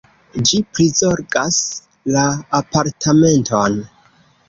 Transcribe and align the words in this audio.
Ĝi 0.51 0.61
prizorgas 0.77 1.61
la 2.17 2.27
apartamenton. 2.63 3.83